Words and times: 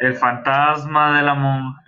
El 0.00 0.14
fantasma 0.14 1.16
de 1.16 1.24
la 1.24 1.34
monja. 1.34 1.82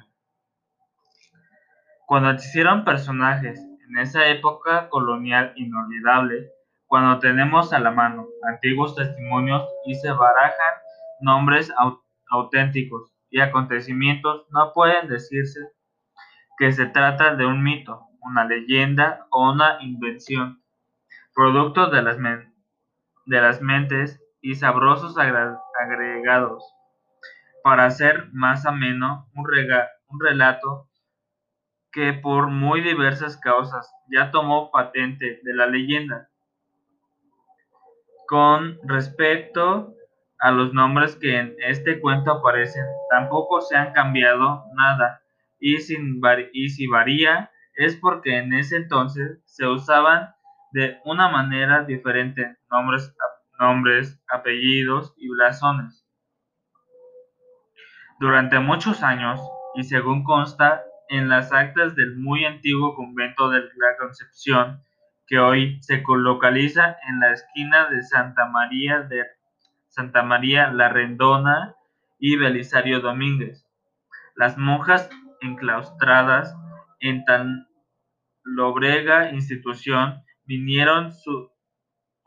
Cuando 2.08 2.30
existieron 2.30 2.84
personajes 2.84 3.60
en 3.88 3.98
esa 3.98 4.26
época 4.26 4.88
colonial 4.88 5.52
inolvidable, 5.54 6.50
cuando 6.86 7.20
tenemos 7.20 7.72
a 7.72 7.78
la 7.78 7.92
mano 7.92 8.26
antiguos 8.52 8.96
testimonios 8.96 9.62
y 9.86 9.94
se 9.94 10.10
barajan 10.10 10.74
nombres 11.20 11.72
auténticos 12.30 13.12
y 13.30 13.38
acontecimientos, 13.38 14.44
no 14.50 14.72
pueden 14.72 15.06
decirse 15.06 15.60
que 16.58 16.72
se 16.72 16.86
trata 16.86 17.36
de 17.36 17.46
un 17.46 17.62
mito, 17.62 18.08
una 18.22 18.44
leyenda 18.44 19.28
o 19.30 19.52
una 19.52 19.80
invención, 19.82 20.60
producto 21.32 21.90
de 21.90 22.02
las, 22.02 22.16
de 22.18 23.40
las 23.40 23.62
mentes 23.62 24.20
y 24.40 24.56
sabrosos 24.56 25.16
agregados 25.16 26.64
para 27.62 27.86
hacer 27.86 28.28
más 28.32 28.66
ameno 28.66 29.28
un, 29.34 29.44
un 30.08 30.20
relato 30.20 30.88
que 31.92 32.12
por 32.12 32.48
muy 32.48 32.80
diversas 32.80 33.36
causas 33.36 33.90
ya 34.10 34.30
tomó 34.30 34.70
patente 34.70 35.40
de 35.42 35.54
la 35.54 35.66
leyenda. 35.66 36.28
Con 38.26 38.78
respecto 38.84 39.94
a 40.38 40.52
los 40.52 40.72
nombres 40.72 41.16
que 41.16 41.36
en 41.36 41.56
este 41.58 42.00
cuento 42.00 42.30
aparecen, 42.30 42.84
tampoco 43.10 43.60
se 43.60 43.76
han 43.76 43.92
cambiado 43.92 44.64
nada 44.74 45.20
y, 45.58 45.76
y 45.76 46.68
si 46.70 46.86
varía 46.86 47.50
es 47.74 47.96
porque 47.96 48.38
en 48.38 48.52
ese 48.54 48.76
entonces 48.76 49.40
se 49.46 49.66
usaban 49.66 50.34
de 50.72 50.98
una 51.04 51.28
manera 51.28 51.84
diferente 51.84 52.56
nombres, 52.70 53.14
nombres 53.58 54.22
apellidos 54.28 55.14
y 55.16 55.28
blasones. 55.28 55.99
Durante 58.20 58.58
muchos 58.58 59.02
años, 59.02 59.40
y 59.74 59.82
según 59.84 60.24
consta 60.24 60.82
en 61.08 61.30
las 61.30 61.54
actas 61.54 61.96
del 61.96 62.16
muy 62.16 62.44
antiguo 62.44 62.94
convento 62.94 63.48
de 63.48 63.60
la 63.60 63.96
Concepción, 63.98 64.84
que 65.26 65.38
hoy 65.38 65.80
se 65.80 66.04
localiza 66.06 66.98
en 67.08 67.18
la 67.18 67.32
esquina 67.32 67.88
de 67.88 68.02
Santa 68.02 68.44
María 68.44 69.00
de 69.00 69.24
Santa 69.88 70.22
María 70.22 70.70
la 70.70 70.90
Rendona 70.90 71.74
y 72.18 72.36
Belisario 72.36 73.00
Domínguez. 73.00 73.66
Las 74.36 74.58
monjas 74.58 75.08
enclaustradas 75.40 76.54
en 76.98 77.24
tan 77.24 77.68
lobrega 78.42 79.30
institución 79.30 80.22
vinieron 80.44 81.10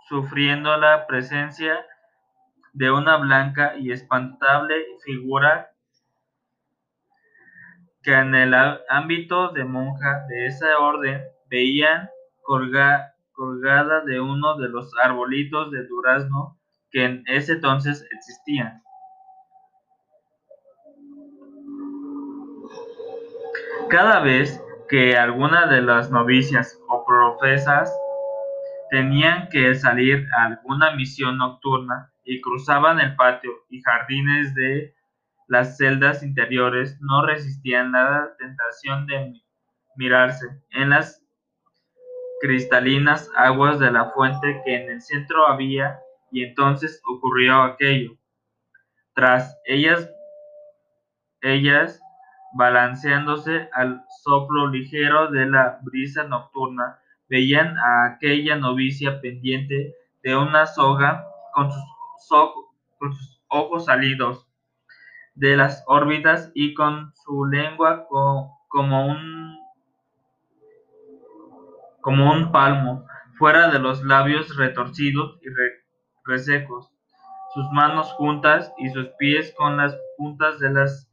sufriendo 0.10 0.76
la 0.76 1.06
presencia 1.06 1.86
de 2.72 2.90
una 2.90 3.18
blanca 3.18 3.76
y 3.78 3.92
espantable 3.92 4.76
figura 5.06 5.70
que 8.04 8.14
en 8.14 8.36
el 8.36 8.54
ámbito 8.90 9.50
de 9.50 9.64
monja 9.64 10.26
de 10.28 10.48
esa 10.48 10.78
orden 10.78 11.22
veían 11.50 12.10
colgada 12.42 14.02
de 14.06 14.20
uno 14.20 14.58
de 14.58 14.70
los 14.70 14.92
arbolitos 15.02 15.72
de 15.72 15.88
durazno 15.88 16.60
que 16.92 17.06
en 17.06 17.24
ese 17.28 17.54
entonces 17.54 18.06
existían. 18.12 18.84
Cada 23.90 24.20
vez 24.20 24.62
que 24.90 25.18
alguna 25.18 25.68
de 25.68 25.82
las 25.82 26.12
novicias 26.12 26.80
o 26.90 27.06
profesas 27.06 27.92
tenían 28.90 29.48
que 29.50 29.74
salir 29.76 30.28
a 30.38 30.46
alguna 30.46 30.96
misión 30.96 31.38
nocturna 31.38 32.12
y 32.24 32.42
cruzaban 32.42 33.00
el 33.00 33.16
patio 33.16 33.52
y 33.70 33.82
jardines 33.82 34.54
de 34.56 34.94
las 35.48 35.78
celdas 35.78 36.24
interiores 36.24 36.98
no 37.02 37.26
resistían 37.26 37.92
la 37.92 38.32
tentación 38.38 39.06
de 39.08 39.42
mirarse 39.96 40.46
en 40.72 40.90
las 40.92 41.22
cristalinas 42.42 43.32
aguas 43.36 43.80
de 43.80 43.92
la 43.92 44.12
fuente 44.12 44.62
que 44.66 44.76
en 44.76 44.92
el 44.92 45.02
centro 45.02 45.48
había 45.48 46.00
y 46.32 46.44
entonces 46.44 47.02
ocurrió 47.06 47.62
aquello. 47.62 48.18
Tras 49.14 49.58
ellas, 49.66 50.10
ellas 51.42 52.02
balanceándose 52.56 53.70
al 53.74 54.04
soplo 54.24 54.68
ligero 54.68 55.32
de 55.32 55.46
la 55.46 55.80
brisa 55.82 56.24
nocturna, 56.24 57.00
veían 57.30 57.78
a 57.78 58.06
aquella 58.06 58.56
novicia 58.56 59.22
pendiente 59.22 59.96
de 60.22 60.36
una 60.36 60.66
soga 60.66 61.26
con 61.54 61.72
sus, 61.72 61.84
con 63.00 63.14
sus 63.14 63.42
ojos 63.48 63.86
salidos 63.86 64.48
de 65.36 65.58
las 65.58 65.84
órbitas 65.88 66.52
y 66.54 66.74
con 66.74 67.14
su 67.26 67.46
lengua 67.46 68.08
como 68.68 69.08
un 69.08 69.58
como 72.02 72.32
un 72.32 72.52
palmo 72.52 73.06
fuera 73.38 73.72
de 73.72 73.80
los 73.80 74.04
labios 74.04 74.56
retorcidos 74.58 75.40
y 75.42 75.48
resecos, 76.26 76.92
sus 77.54 77.66
manos 77.72 78.12
juntas 78.14 78.74
y 78.78 78.90
sus 78.90 79.08
pies 79.18 79.54
con 79.58 79.78
las 79.78 79.98
puntas 80.18 80.60
de 80.60 80.72
las 80.72 81.10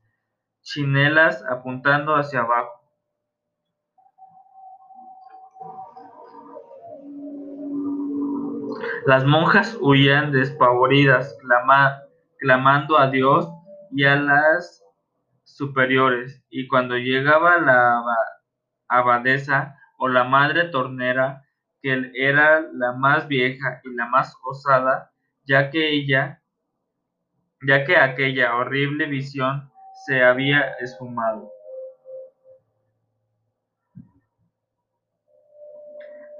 chinelas 0.62 1.44
apuntando 1.48 2.16
hacia 2.16 2.40
abajo. 2.40 2.80
Las 9.06 9.24
monjas 9.24 9.78
huían 9.80 10.32
despavoridas, 10.32 11.36
clamando 12.38 12.98
a 12.98 13.10
Dios 13.10 13.48
y 13.92 14.04
a 14.04 14.16
las 14.16 14.82
superiores, 15.44 16.42
y 16.50 16.68
cuando 16.68 16.96
llegaba 16.96 17.58
la 17.58 18.02
abadesa 18.88 19.76
o 19.98 20.08
la 20.08 20.24
madre 20.24 20.64
tornera, 20.68 21.42
que 21.82 22.10
era 22.14 22.60
la 22.72 22.92
más 22.92 23.26
vieja 23.28 23.80
y 23.84 23.94
la 23.94 24.06
más 24.06 24.34
osada, 24.44 25.10
ya 25.44 25.70
que 25.70 25.90
ella, 25.90 26.42
ya 27.66 27.84
que 27.84 27.96
aquella 27.96 28.56
horrible 28.56 29.06
visión 29.06 29.70
se 30.06 30.22
había 30.22 30.60
esfumado. 30.80 31.50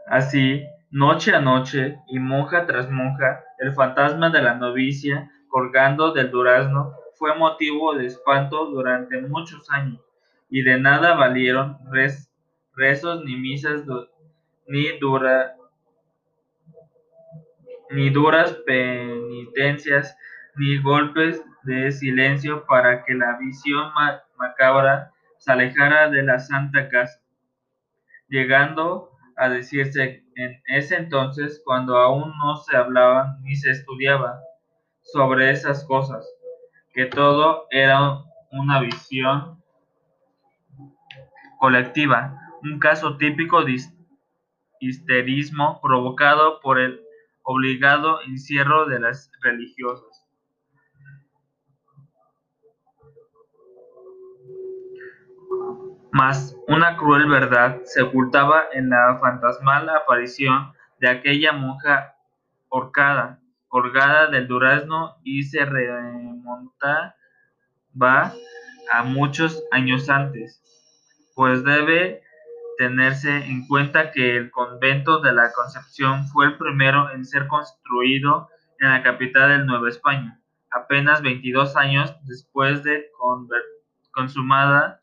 Así, 0.07 0.65
noche 0.91 1.35
a 1.35 1.41
noche 1.41 1.99
y 2.09 2.19
monja 2.19 2.67
tras 2.67 2.91
monja, 2.91 3.45
el 3.59 3.73
fantasma 3.75 4.31
de 4.31 4.43
la 4.43 4.55
novicia 4.55 5.31
colgando 5.49 6.13
del 6.13 6.31
durazno 6.31 6.95
fue 7.21 7.37
motivo 7.37 7.95
de 7.95 8.07
espanto 8.07 8.65
durante 8.71 9.21
muchos 9.21 9.71
años, 9.71 10.01
y 10.49 10.63
de 10.63 10.81
nada 10.81 11.15
valieron 11.17 11.77
rezos 12.75 13.23
ni 13.27 13.37
misas 13.37 13.85
ni, 14.67 14.99
dura, 14.99 15.55
ni 17.91 18.09
duras 18.09 18.55
penitencias 18.65 20.17
ni 20.57 20.81
golpes 20.81 21.45
de 21.65 21.93
silencio 21.93 22.65
para 22.65 23.05
que 23.05 23.13
la 23.13 23.37
visión 23.37 23.93
macabra 24.39 25.13
se 25.37 25.53
alejara 25.53 26.09
de 26.09 26.23
la 26.23 26.39
santa 26.39 26.89
casa, 26.89 27.21
llegando 28.29 29.11
a 29.37 29.51
decirse 29.51 30.25
en 30.37 30.63
ese 30.69 30.97
entonces, 30.97 31.61
cuando 31.67 31.99
aún 31.99 32.33
no 32.39 32.57
se 32.57 32.75
hablaba 32.75 33.37
ni 33.43 33.57
se 33.57 33.73
estudiaba 33.73 34.41
sobre 35.03 35.51
esas 35.51 35.85
cosas, 35.85 36.27
que 37.01 37.07
todo 37.07 37.67
era 37.71 38.25
una 38.53 38.79
visión 38.79 39.65
colectiva, 41.59 42.39
un 42.63 42.79
caso 42.79 43.17
típico 43.17 43.65
de 43.65 43.79
histerismo 44.81 45.81
provocado 45.81 46.61
por 46.61 46.79
el 46.79 47.01
obligado 47.43 48.21
encierro 48.21 48.85
de 48.85 49.01
las 49.01 49.33
religiosas. 49.41 50.27
Mas 56.13 56.55
una 56.69 56.99
cruel 56.99 57.31
verdad 57.31 57.81
se 57.85 58.03
ocultaba 58.03 58.65
en 58.75 58.91
la 58.91 59.19
fantasmal 59.23 59.89
aparición 59.89 60.75
de 60.99 61.09
aquella 61.09 61.55
monja 61.55 62.15
horcada, 62.69 63.40
colgada 63.71 64.27
del 64.27 64.49
durazno 64.49 65.17
y 65.23 65.45
se 65.45 65.65
remontaba 65.65 67.15
a 68.93 69.03
muchos 69.05 69.63
años 69.71 70.11
antes, 70.11 70.61
pues 71.37 71.65
debe 71.65 72.21
tenerse 72.77 73.31
en 73.31 73.67
cuenta 73.69 74.11
que 74.11 74.37
el 74.37 74.51
convento 74.51 75.21
de 75.21 75.33
la 75.33 75.53
Concepción 75.53 76.27
fue 76.27 76.47
el 76.47 76.59
primero 76.59 77.11
en 77.13 77.25
ser 77.25 77.47
construido 77.47 78.49
en 78.81 78.91
la 78.91 79.03
capital 79.05 79.51
de 79.51 79.65
Nueva 79.65 79.89
España, 79.89 80.41
apenas 80.71 81.23
22 81.23 81.77
años 81.77 82.17
después 82.25 82.83
de 82.83 83.11
consumada 84.11 84.99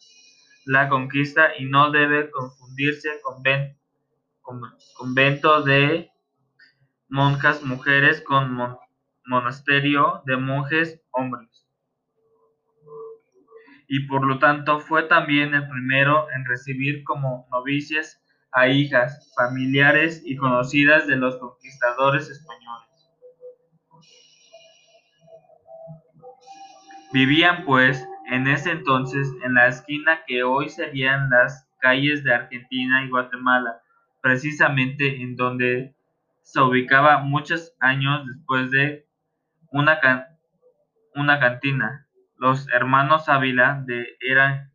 la 0.66 0.90
conquista 0.90 1.52
y 1.58 1.66
no 1.66 1.92
debe 1.92 2.30
confundirse 2.32 3.10
con 4.42 4.62
convento 4.94 5.62
de 5.62 6.12
monjas 7.10 7.64
mujeres 7.64 8.22
con 8.22 8.58
monasterio 9.26 10.22
de 10.26 10.38
monjes 10.38 11.02
hombres. 11.12 11.68
y 13.88 14.08
por 14.08 14.26
lo 14.26 14.40
tanto 14.40 14.80
fue 14.80 15.04
también 15.04 15.54
el 15.54 15.68
primero 15.68 16.28
en 16.32 16.46
recibir 16.46 17.04
como 17.04 17.48
novicias 17.52 18.22
a 18.52 18.68
hijas, 18.68 19.34
familiares 19.36 20.22
y 20.26 20.36
conocidas 20.36 21.08
de 21.08 21.16
los 21.16 21.38
conquistadores 21.38 22.30
españoles. 22.30 22.88
Vivían 27.14 27.64
pues 27.66 28.06
en 28.30 28.48
ese 28.48 28.72
entonces 28.72 29.30
en 29.44 29.54
la 29.54 29.68
esquina 29.68 30.22
que 30.28 30.44
hoy 30.44 30.70
serían 30.70 31.30
las 31.30 31.70
calles 31.80 32.24
de 32.24 32.34
Argentina 32.34 33.06
y 33.06 33.10
Guatemala, 33.10 33.82
precisamente 34.22 35.22
en 35.22 35.36
donde 35.36 35.96
se 36.48 36.62
ubicaba 36.62 37.18
muchos 37.18 37.76
años 37.82 38.26
después 38.26 38.72
de 38.72 39.06
una, 39.70 40.00
una 41.14 41.40
cantina. 41.42 42.08
Los 42.38 42.70
hermanos 42.70 43.28
Ávila 43.28 43.84
de 43.86 44.16
eran, 44.22 44.72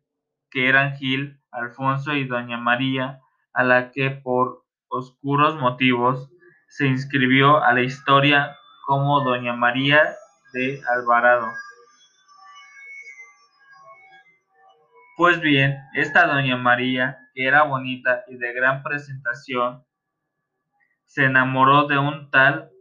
que 0.51 0.69
eran 0.69 0.95
Gil, 0.97 1.41
Alfonso 1.51 2.13
y 2.13 2.27
Doña 2.27 2.57
María, 2.57 3.21
a 3.53 3.63
la 3.63 3.91
que 3.91 4.11
por 4.11 4.63
oscuros 4.87 5.55
motivos 5.55 6.29
se 6.67 6.85
inscribió 6.85 7.63
a 7.63 7.73
la 7.73 7.81
historia 7.81 8.55
como 8.85 9.23
Doña 9.23 9.53
María 9.53 10.13
de 10.53 10.79
Alvarado. 10.95 11.47
Pues 15.17 15.41
bien, 15.41 15.75
esta 15.95 16.27
doña 16.27 16.55
María, 16.55 17.17
que 17.33 17.47
era 17.47 17.63
bonita 17.63 18.23
y 18.27 18.37
de 18.37 18.53
gran 18.53 18.83
presentación, 18.83 19.83
se 21.13 21.25
enamoró 21.25 21.85
de 21.85 21.99
un 21.99 22.31
tal 22.31 22.71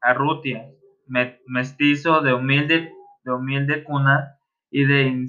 Arrutia, 0.00 0.66
mestizo 1.46 2.22
de 2.22 2.32
humilde, 2.32 2.90
de 3.24 3.32
humilde 3.32 3.84
cuna 3.84 4.38
y 4.70 4.84
de 4.84 5.28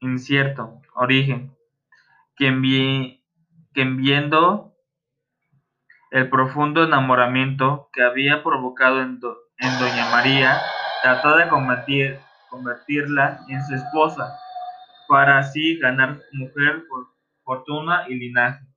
incierto 0.00 0.80
origen, 0.94 1.54
quien, 2.36 2.62
viendo 2.62 4.72
el 6.10 6.30
profundo 6.30 6.84
enamoramiento 6.84 7.90
que 7.92 8.02
había 8.02 8.42
provocado 8.42 9.02
en, 9.02 9.20
doña 9.20 10.10
María, 10.10 10.58
trató 11.02 11.36
de 11.36 11.48
convertir 11.48 12.18
convertirla 12.48 13.40
en 13.48 13.62
su 13.64 13.74
esposa, 13.74 14.38
para 15.06 15.38
así 15.38 15.78
ganar 15.78 16.18
mujer, 16.32 16.84
fortuna 17.44 18.06
y 18.08 18.14
linaje. 18.14 18.71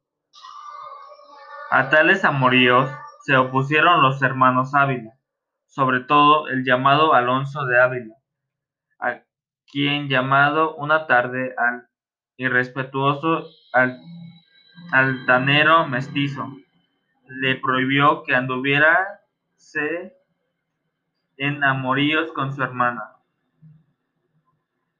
A 1.75 1.89
tales 1.89 2.23
amoríos 2.23 2.89
se 3.25 3.35
opusieron 3.35 4.01
los 4.01 4.21
hermanos 4.21 4.73
Ávila, 4.73 5.11
sobre 5.65 5.99
todo 5.99 6.47
el 6.47 6.63
llamado 6.63 7.13
Alonso 7.13 7.65
de 7.65 7.81
Ávila, 7.81 8.15
a 8.97 9.23
quien 9.69 10.07
llamado 10.07 10.77
una 10.77 11.05
tarde 11.05 11.53
al 11.57 11.85
irrespetuoso 12.37 13.49
al, 13.73 13.99
altanero 14.93 15.85
mestizo, 15.85 16.47
le 17.27 17.57
prohibió 17.57 18.23
que 18.23 18.35
anduviera 18.35 19.19
en 21.35 21.61
amoríos 21.61 22.31
con 22.31 22.53
su 22.53 22.63
hermana. 22.63 23.17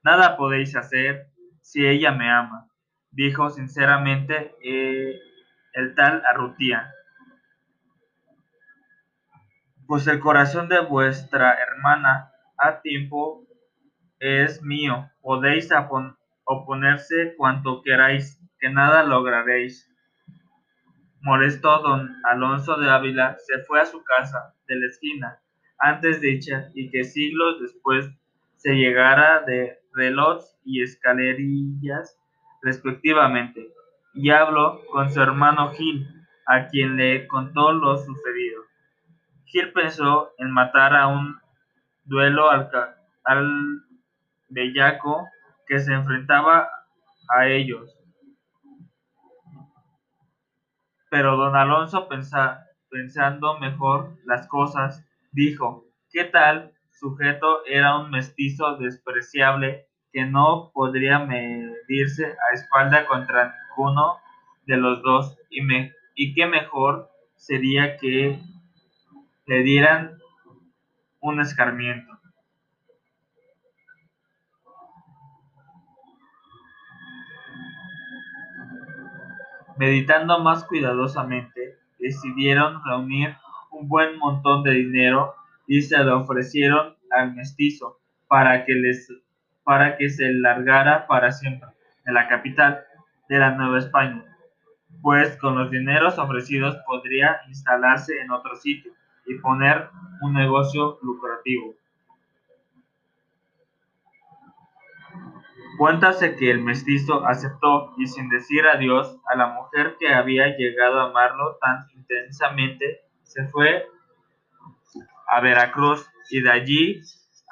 Nada 0.02 0.36
podéis 0.36 0.76
hacer 0.76 1.30
si 1.62 1.86
ella 1.86 2.12
me 2.12 2.30
ama, 2.30 2.68
dijo 3.12 3.48
sinceramente 3.48 4.54
eh, 4.62 5.18
el 5.76 5.94
tal 5.94 6.22
Arrutía. 6.24 6.90
Pues 9.86 10.06
el 10.06 10.20
corazón 10.20 10.68
de 10.68 10.80
vuestra 10.80 11.52
hermana 11.52 12.32
a 12.56 12.80
tiempo 12.80 13.46
es 14.18 14.62
mío. 14.62 15.10
Podéis 15.20 15.68
oponerse 16.44 17.34
cuanto 17.36 17.82
queráis, 17.82 18.42
que 18.58 18.70
nada 18.70 19.02
lograréis. 19.02 19.92
Molesto 21.20 21.78
don 21.82 22.10
Alonso 22.24 22.78
de 22.78 22.90
Ávila 22.90 23.36
se 23.38 23.58
fue 23.64 23.78
a 23.80 23.86
su 23.86 24.02
casa 24.02 24.54
de 24.66 24.76
la 24.76 24.86
esquina, 24.86 25.40
antes 25.78 26.22
dicha, 26.22 26.70
y 26.72 26.90
que 26.90 27.04
siglos 27.04 27.60
después 27.60 28.08
se 28.56 28.74
llegara 28.74 29.42
de 29.42 29.78
relojes 29.92 30.58
y 30.64 30.82
escalerillas 30.82 32.18
respectivamente, 32.62 33.68
y 34.16 34.30
habló 34.30 34.80
con 34.86 35.12
su 35.12 35.20
hermano 35.20 35.72
Gil, 35.72 36.08
a 36.46 36.68
quien 36.68 36.96
le 36.96 37.26
contó 37.26 37.72
lo 37.72 37.98
sucedido. 37.98 38.62
Gil 39.44 39.72
pensó 39.72 40.32
en 40.38 40.50
matar 40.50 40.96
a 40.96 41.06
un 41.06 41.38
duelo 42.04 42.50
al, 42.50 42.70
bellaco 44.48 45.28
que 45.66 45.78
se 45.80 45.92
enfrentaba 45.92 46.68
a 47.28 47.46
ellos. 47.48 47.98
Pero 51.10 51.36
don 51.36 51.54
Alonso 51.54 52.08
pensando 52.08 53.58
mejor 53.58 54.16
las 54.24 54.46
cosas, 54.48 55.04
dijo, 55.32 55.84
¿qué 56.10 56.24
tal 56.24 56.72
sujeto 56.90 57.66
era 57.66 57.98
un 57.98 58.10
mestizo 58.10 58.76
despreciable 58.78 59.88
que 60.16 60.24
no 60.24 60.70
podría 60.72 61.18
medirse 61.18 62.24
a 62.24 62.54
espalda 62.54 63.06
contra 63.06 63.54
ninguno 63.68 64.16
de 64.64 64.78
los 64.78 65.02
dos 65.02 65.36
y, 65.50 65.60
me, 65.60 65.92
y 66.14 66.32
que 66.32 66.46
mejor 66.46 67.10
sería 67.34 67.98
que 67.98 68.40
le 69.44 69.62
dieran 69.62 70.16
un 71.20 71.38
escarmiento. 71.42 72.18
Meditando 79.76 80.38
más 80.38 80.64
cuidadosamente, 80.64 81.76
decidieron 81.98 82.82
reunir 82.86 83.36
un 83.70 83.86
buen 83.86 84.16
montón 84.16 84.62
de 84.62 84.70
dinero 84.70 85.34
y 85.66 85.82
se 85.82 85.98
lo 85.98 86.20
ofrecieron 86.20 86.96
al 87.10 87.34
mestizo 87.34 88.00
para 88.28 88.64
que, 88.64 88.72
les, 88.72 89.10
para 89.66 89.96
que 89.96 90.08
se 90.08 90.32
largara 90.32 91.08
para 91.08 91.32
siempre 91.32 91.68
de 92.04 92.12
la 92.12 92.28
capital 92.28 92.84
de 93.28 93.38
la 93.40 93.50
Nueva 93.50 93.80
España, 93.80 94.24
pues 95.02 95.36
con 95.38 95.58
los 95.58 95.72
dineros 95.72 96.18
ofrecidos 96.18 96.76
podría 96.86 97.40
instalarse 97.48 98.20
en 98.20 98.30
otro 98.30 98.54
sitio 98.54 98.92
y 99.26 99.34
poner 99.40 99.88
un 100.20 100.34
negocio 100.34 101.00
lucrativo. 101.02 101.74
Cuéntase 105.78 106.36
que 106.36 106.48
el 106.52 106.62
mestizo 106.62 107.26
aceptó 107.26 107.92
y 107.98 108.06
sin 108.06 108.28
decir 108.28 108.64
adiós 108.66 109.18
a 109.26 109.36
la 109.36 109.48
mujer 109.48 109.96
que 109.98 110.14
había 110.14 110.56
llegado 110.56 111.00
a 111.00 111.10
amarlo 111.10 111.58
tan 111.60 111.88
intensamente, 111.90 113.00
se 113.24 113.48
fue 113.48 113.84
a 115.26 115.40
Veracruz 115.40 116.08
y 116.30 116.40
de 116.40 116.50
allí 116.52 117.02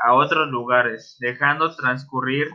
a 0.04 0.12
otros 0.12 0.49
lugares, 0.49 1.16
dejando 1.20 1.75
transcurrir 1.75 2.50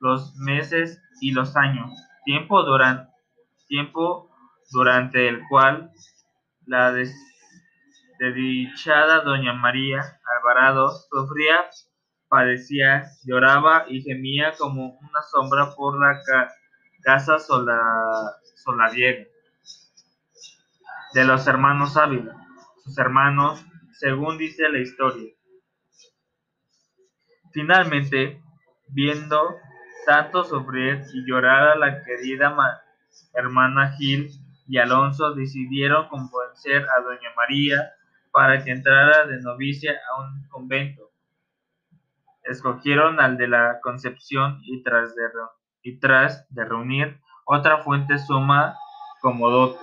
los 0.00 0.34
meses 0.36 1.02
y 1.20 1.32
los 1.32 1.54
años, 1.56 1.90
tiempo, 2.24 2.62
durante, 4.70 5.28
el 5.28 5.42
cual 5.48 5.90
la 6.66 6.94
desdichada 8.18 9.20
doña 9.20 9.52
María 9.52 10.00
Alvarado 10.36 10.90
sufría, 11.10 11.68
padecía, 12.28 13.04
lloraba 13.24 13.84
y 13.88 14.00
gemía 14.02 14.54
como 14.58 14.98
una 14.98 15.22
sombra 15.30 15.74
por 15.76 16.00
la 16.00 16.18
casa 17.02 17.38
sola, 17.38 17.80
de 21.12 21.24
los 21.24 21.46
hermanos 21.46 21.96
Ávila. 21.96 22.34
Sus 22.82 22.98
hermanos 22.98 23.64
según 23.92 24.38
dice 24.38 24.68
la 24.70 24.80
historia. 24.80 25.32
Finalmente, 27.54 28.42
viendo 28.88 29.56
tanto 30.06 30.42
sufrir 30.42 31.04
y 31.14 31.24
llorar 31.24 31.68
a 31.68 31.76
la 31.76 32.02
querida 32.02 32.52
hermana 33.32 33.92
Gil 33.92 34.28
y 34.66 34.78
Alonso, 34.78 35.34
decidieron 35.34 36.08
convencer 36.08 36.82
a 36.82 37.00
doña 37.00 37.30
María 37.36 37.92
para 38.32 38.64
que 38.64 38.72
entrara 38.72 39.26
de 39.26 39.40
novicia 39.40 39.92
a 39.92 40.22
un 40.22 40.48
convento. 40.48 41.12
Escogieron 42.42 43.20
al 43.20 43.36
de 43.36 43.46
la 43.46 43.78
Concepción 43.80 44.58
y 44.64 44.82
tras 44.82 45.14
de, 45.14 45.22
y 45.84 46.00
tras 46.00 46.52
de 46.52 46.64
reunir 46.64 47.20
otra 47.44 47.84
fuente 47.84 48.18
suma 48.18 48.74
como 49.20 49.48
dote, 49.48 49.78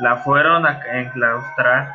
la 0.00 0.16
fueron 0.16 0.64
a 0.64 0.80
enclaustrar 0.98 1.92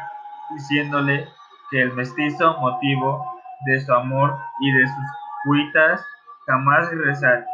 diciéndole 0.53 1.27
que 1.72 1.81
el 1.81 1.93
mestizo 1.93 2.55
motivo 2.60 3.33
de 3.65 3.79
su 3.81 3.93
amor 3.93 4.38
y 4.62 4.72
de 4.72 4.88
sus 4.88 5.05
cuitas 5.45 6.05
jamás 6.45 6.89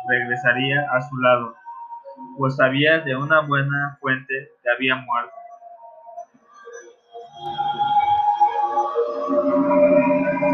regresaría 0.07 0.87
a 0.91 1.01
su 1.01 1.17
lado, 1.17 1.55
pues 2.37 2.55
sabía 2.55 2.99
de 2.99 3.15
una 3.15 3.41
buena 3.41 3.97
fuente 4.01 4.49
que 4.63 4.71
había 4.71 4.95
muerto. 4.95 5.33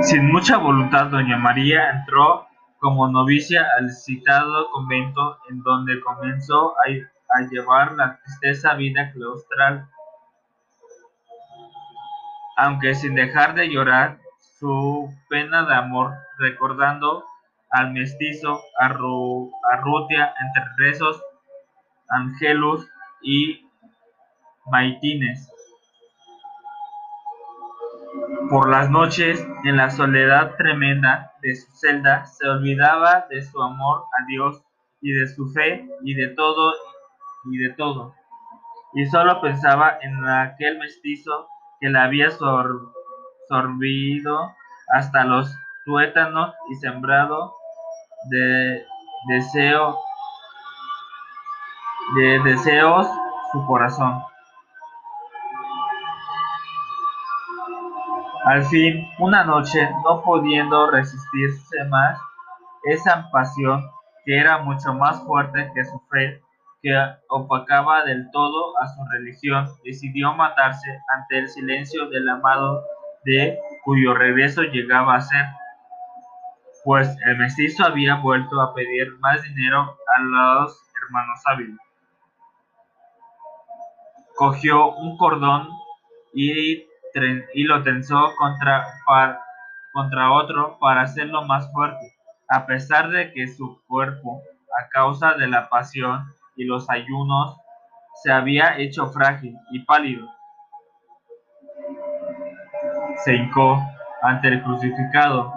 Sin 0.03 0.31
mucha 0.31 0.57
voluntad, 0.57 1.07
doña 1.07 1.37
María 1.37 1.89
entró 1.89 2.47
como 2.79 3.07
novicia 3.07 3.65
al 3.79 3.89
citado 3.89 4.69
convento, 4.71 5.39
en 5.49 5.63
donde 5.63 5.99
comenzó 6.01 6.75
a, 6.77 7.41
llevar 7.49 7.93
la 7.93 8.17
tristeza 8.17 8.75
vida 8.75 9.11
claustral, 9.11 9.87
aunque 12.57 12.93
sin 12.93 13.15
dejar 13.15 13.55
de 13.55 13.69
llorar 13.69 14.19
su 14.59 15.09
pena 15.29 15.65
de 15.65 15.75
amor, 15.75 16.13
recordando 16.37 17.25
al 17.69 17.91
mestizo 17.91 18.61
Arrutia 18.79 20.33
entre 20.39 20.63
rezos, 20.77 21.21
Angelus 22.09 22.87
y 23.21 23.67
Maitines. 24.71 25.51
Por 28.49 28.69
las 28.69 28.89
noches, 28.89 29.45
en 29.65 29.75
la 29.75 29.89
soledad 29.89 30.55
tremenda 30.55 31.33
de 31.41 31.55
su 31.55 31.71
celda, 31.75 32.25
se 32.25 32.47
olvidaba 32.47 33.25
de 33.29 33.41
su 33.41 33.61
amor 33.61 34.05
a 34.17 34.25
Dios 34.25 34.63
y 35.01 35.11
de 35.11 35.27
su 35.27 35.51
fe 35.51 35.85
y 36.03 36.13
de 36.13 36.29
todo 36.29 36.73
y 37.51 37.57
de 37.57 37.73
todo. 37.73 38.15
Y 38.93 39.05
solo 39.07 39.41
pensaba 39.41 39.97
en 40.01 40.25
aquel 40.25 40.77
mestizo 40.79 41.49
que 41.81 41.89
la 41.89 42.05
había 42.05 42.31
sorbido 43.49 44.53
hasta 44.93 45.23
los 45.23 45.53
tuétanos 45.85 46.53
y 46.71 46.75
sembrado 46.75 47.53
de 48.29 48.85
deseo 49.27 49.97
de 52.15 52.39
deseos 52.43 53.07
su 53.51 53.65
corazón. 53.65 54.21
Al 58.45 58.63
fin, 58.65 59.07
una 59.17 59.43
noche, 59.43 59.89
no 60.03 60.21
pudiendo 60.21 60.91
resistirse 60.91 61.83
más, 61.85 62.19
esa 62.83 63.27
pasión, 63.31 63.83
que 64.23 64.37
era 64.37 64.59
mucho 64.59 64.93
más 64.93 65.23
fuerte 65.23 65.71
que 65.73 65.83
su 65.83 65.99
fe, 66.11 66.41
que 66.83 66.95
opacaba 67.29 68.03
del 68.03 68.29
todo 68.31 68.79
a 68.79 68.87
su 68.87 69.03
religión, 69.11 69.67
decidió 69.83 70.33
matarse 70.33 70.99
ante 71.15 71.39
el 71.39 71.49
silencio 71.49 72.07
del 72.09 72.29
amado 72.29 72.83
de 73.25 73.59
cuyo 73.83 74.13
regreso 74.13 74.63
llegaba 74.63 75.15
a 75.15 75.21
ser, 75.21 75.45
pues 76.83 77.15
el 77.25 77.37
mestizo 77.37 77.85
había 77.85 78.15
vuelto 78.15 78.61
a 78.61 78.73
pedir 78.73 79.17
más 79.19 79.41
dinero 79.43 79.97
a 80.15 80.21
los 80.21 80.79
hermanos 81.01 81.41
hábiles. 81.45 81.77
Cogió 84.35 84.91
un 84.91 85.17
cordón 85.17 85.69
y 86.33 86.85
y 87.53 87.63
lo 87.63 87.81
tensó 87.83 88.35
contra, 88.37 88.85
contra 89.93 90.31
otro 90.33 90.77
para 90.79 91.03
hacerlo 91.03 91.45
más 91.45 91.71
fuerte, 91.71 92.13
a 92.49 92.65
pesar 92.65 93.09
de 93.09 93.31
que 93.31 93.47
su 93.47 93.81
cuerpo, 93.87 94.41
a 94.77 94.89
causa 94.89 95.33
de 95.35 95.47
la 95.47 95.69
pasión 95.69 96.25
y 96.57 96.65
los 96.65 96.89
ayunos, 96.89 97.57
se 98.21 98.31
había 98.31 98.77
hecho 98.77 99.07
frágil 99.07 99.55
y 99.71 99.79
pálido. 99.85 100.29
Se 103.23 103.35
hincó 103.35 103.81
ante 104.21 104.49
el 104.49 104.63
crucificado, 104.63 105.53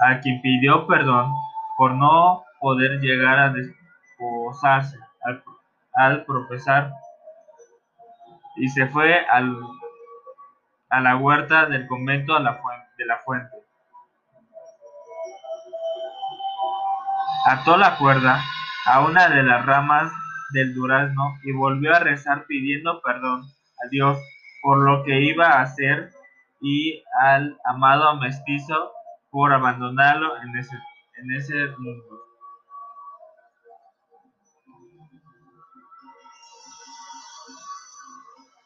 a 0.00 0.20
quien 0.20 0.40
pidió 0.40 0.86
perdón 0.86 1.32
por 1.76 1.92
no 1.94 2.44
poder 2.60 3.00
llegar 3.00 3.38
a 3.38 3.52
desposarse 3.52 4.98
al, 5.22 5.42
al 5.94 6.24
profesar 6.24 6.92
y 8.56 8.68
se 8.68 8.86
fue 8.86 9.26
al 9.26 9.56
a 10.90 11.00
la 11.00 11.16
huerta 11.16 11.66
del 11.66 11.86
convento 11.86 12.34
de 12.36 13.06
la 13.06 13.18
fuente. 13.24 13.56
Ató 17.46 17.76
la 17.76 17.96
cuerda 17.96 18.42
a 18.86 19.00
una 19.00 19.28
de 19.28 19.42
las 19.44 19.64
ramas 19.64 20.12
del 20.52 20.74
durazno 20.74 21.38
y 21.44 21.52
volvió 21.52 21.94
a 21.94 22.00
rezar 22.00 22.44
pidiendo 22.46 23.00
perdón 23.02 23.42
a 23.84 23.88
Dios 23.88 24.18
por 24.62 24.78
lo 24.78 25.04
que 25.04 25.20
iba 25.20 25.46
a 25.46 25.62
hacer 25.62 26.10
y 26.60 27.02
al 27.20 27.58
amado 27.64 28.16
mestizo 28.16 28.92
por 29.30 29.52
abandonarlo 29.52 30.36
en 30.42 30.56
ese, 30.56 30.76
en 31.16 31.32
ese 31.32 31.54
mundo. 31.78 32.04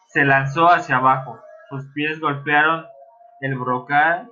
Se 0.08 0.24
lanzó 0.24 0.68
hacia 0.68 0.96
abajo, 0.96 1.40
sus 1.70 1.86
pies 1.92 2.20
golpearon 2.20 2.86
el 3.40 3.56
brocal 3.56 4.30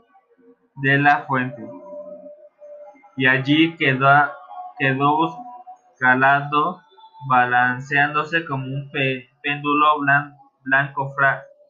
de 0.76 0.98
la 0.98 1.24
fuente, 1.24 1.68
y 3.16 3.26
allí 3.26 3.76
quedó, 3.76 4.32
quedó 4.78 5.36
calado, 5.98 6.80
balanceándose 7.28 8.44
como 8.44 8.64
un 8.66 8.90
péndulo 9.42 10.00
blanco, 10.64 11.12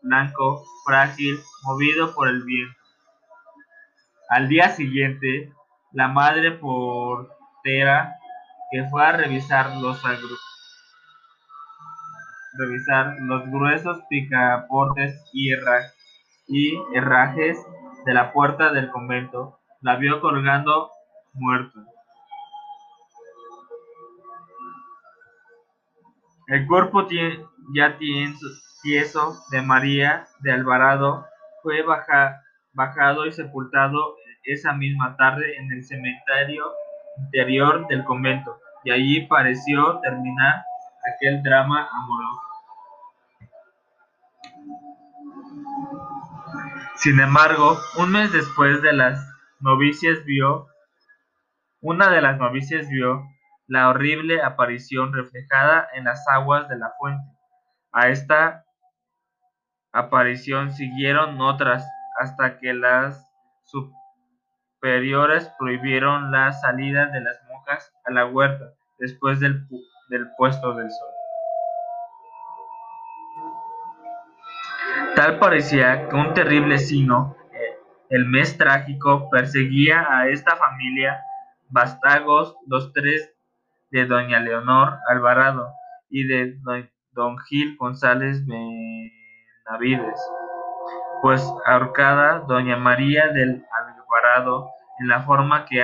blanco 0.02 0.64
frágil, 0.86 1.40
movido 1.64 2.14
por 2.14 2.28
el 2.28 2.42
viento. 2.44 2.76
Al 4.28 4.48
día 4.48 4.70
siguiente, 4.70 5.52
la 5.92 6.08
madre 6.08 6.52
portera 6.52 8.16
que 8.70 8.84
fue 8.84 9.04
a 9.04 9.12
revisar 9.12 9.76
los 9.76 10.02
revisar 12.54 13.16
los 13.20 13.46
gruesos 13.50 14.02
picaportes 14.08 15.22
y, 15.32 15.52
herrajes 16.94 17.58
de 18.04 18.14
la 18.14 18.32
puerta 18.32 18.72
del 18.72 18.90
convento, 18.90 19.58
la 19.80 19.96
vio 19.96 20.20
colgando 20.20 20.90
muerta. 21.34 21.80
El 26.48 26.66
cuerpo 26.66 27.06
ya 27.74 27.96
tieso 28.82 29.42
de 29.50 29.62
María 29.62 30.26
de 30.40 30.52
Alvarado 30.52 31.26
fue 31.62 31.82
bajado 32.72 33.26
y 33.26 33.32
sepultado 33.32 34.16
esa 34.44 34.72
misma 34.72 35.16
tarde 35.16 35.56
en 35.56 35.72
el 35.72 35.84
cementerio 35.84 36.64
interior 37.18 37.86
del 37.86 38.04
convento, 38.04 38.58
y 38.84 38.90
allí 38.90 39.26
pareció 39.26 40.00
terminar 40.00 40.64
aquel 41.14 41.42
drama 41.42 41.88
amoroso. 41.92 42.40
Sin 46.96 47.20
embargo, 47.20 47.78
un 47.98 48.12
mes 48.12 48.32
después 48.32 48.82
de 48.82 48.92
las 48.92 49.24
novicias 49.60 50.24
vio, 50.24 50.66
una 51.80 52.10
de 52.10 52.20
las 52.20 52.38
novicias 52.38 52.88
vio 52.88 53.22
la 53.66 53.88
horrible 53.88 54.42
aparición 54.42 55.12
reflejada 55.12 55.88
en 55.94 56.04
las 56.04 56.26
aguas 56.28 56.68
de 56.68 56.78
la 56.78 56.92
fuente. 56.98 57.24
A 57.92 58.08
esta 58.08 58.64
aparición 59.92 60.72
siguieron 60.72 61.40
otras 61.40 61.86
hasta 62.18 62.58
que 62.58 62.74
las 62.74 63.28
superiores 63.64 65.50
prohibieron 65.58 66.30
la 66.30 66.52
salida 66.52 67.06
de 67.06 67.20
las 67.20 67.40
monjas 67.48 67.92
a 68.04 68.10
la 68.12 68.26
huerta 68.26 68.72
después 68.98 69.40
del 69.40 69.66
del 70.08 70.28
puesto 70.36 70.74
del 70.74 70.90
sol. 70.90 71.08
Tal 75.16 75.38
parecía 75.38 76.08
que 76.08 76.16
un 76.16 76.34
terrible 76.34 76.78
sino, 76.78 77.36
eh, 77.52 77.78
el 78.10 78.26
mes 78.26 78.58
trágico, 78.58 79.30
perseguía 79.30 80.06
a 80.10 80.28
esta 80.28 80.56
familia 80.56 81.22
vástagos, 81.70 82.56
los 82.66 82.92
tres 82.92 83.34
de 83.90 84.06
doña 84.06 84.40
Leonor 84.40 84.98
Alvarado 85.08 85.70
y 86.10 86.26
de 86.26 86.58
don 87.12 87.38
Gil 87.38 87.76
González 87.78 88.44
Pues 91.22 91.42
ahorcada 91.66 92.40
doña 92.40 92.76
María 92.76 93.28
del 93.28 93.64
Alvarado 93.72 94.70
en 95.00 95.08
la 95.08 95.22
forma 95.22 95.64
que, 95.66 95.82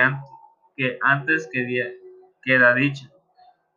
antes 1.01 1.49
queda 2.43 2.73
dicha. 2.73 3.09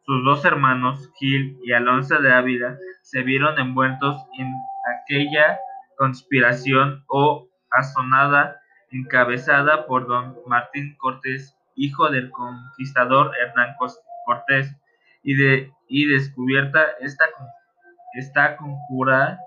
Sus 0.04 0.24
dos 0.24 0.44
hermanos, 0.44 1.10
Gil 1.14 1.58
y 1.64 1.72
Alonso 1.72 2.18
de 2.18 2.32
Ávila, 2.32 2.76
se 3.02 3.22
vieron 3.22 3.58
envueltos 3.58 4.16
en 4.38 4.52
aquella 4.96 5.58
conspiración 5.96 7.04
o 7.08 7.48
asonada 7.70 8.60
encabezada 8.90 9.86
por 9.86 10.06
don 10.06 10.36
Martín 10.46 10.96
Cortés, 10.98 11.56
hijo 11.76 12.10
del 12.10 12.30
conquistador 12.30 13.32
Hernán 13.40 13.76
Cortés, 14.26 14.76
y, 15.22 15.34
de, 15.36 15.72
y 15.88 16.06
descubierta 16.06 16.84
esta, 17.00 17.24
esta 18.14 18.56
conjura, 18.56 19.38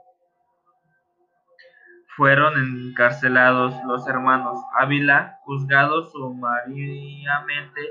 fueron 2.15 2.57
encarcelados 2.57 3.75
los 3.85 4.07
hermanos 4.07 4.59
Ávila, 4.79 5.39
juzgados 5.43 6.11
sumariamente 6.11 7.81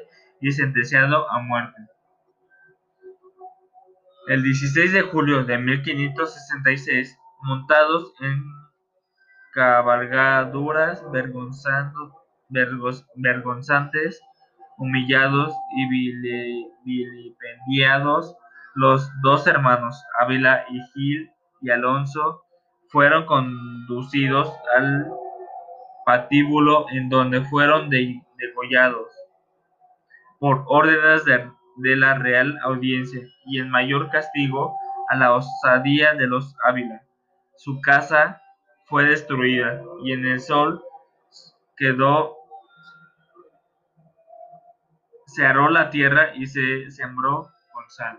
y 0.41 0.51
sentenciados 0.53 1.27
a 1.31 1.41
muerte. 1.41 1.83
El 4.27 4.43
16 4.43 4.93
de 4.95 5.03
julio 5.03 5.45
de 5.45 5.59
1566, 5.59 7.19
montados 7.43 8.15
en 8.21 8.43
cabalgaduras 9.53 11.05
vergonzantes, 13.17 14.23
humillados 14.79 15.55
y 15.77 15.89
vilipendiados, 16.85 18.35
los 18.75 19.11
dos 19.23 19.47
hermanos, 19.47 20.03
Ávila 20.19 20.65
y 20.71 20.81
Gil 20.93 21.31
y 21.61 21.71
Alonso, 21.71 22.44
fueron 22.95 23.27
conducidos 23.27 24.49
al 24.77 25.13
patíbulo 26.07 26.87
en 26.93 27.09
donde 27.09 27.41
fueron 27.41 27.91
degollados 27.91 29.09
por 30.39 30.63
órdenes 30.69 31.25
de, 31.25 31.97
la 31.97 32.15
Real 32.15 32.57
Audiencia 32.63 33.21
y 33.47 33.59
el 33.59 33.67
mayor 33.67 34.11
castigo 34.11 34.77
a 35.09 35.17
la 35.17 35.35
osadía 35.35 36.15
de 36.15 36.29
los 36.29 36.57
Ávila. 36.63 37.03
Su 37.57 37.81
casa 37.81 38.41
fue 38.85 39.05
destruida 39.07 39.83
y 40.05 40.13
en 40.13 40.25
el 40.27 40.39
sol 40.39 40.81
quedó 41.77 42.37
se 45.27 45.45
aró 45.45 45.69
la 45.69 45.91
tierra 45.91 46.33
y 46.37 46.47
se 46.47 46.93
sembró 46.93 47.51
con 47.73 47.91
sal. 47.91 48.17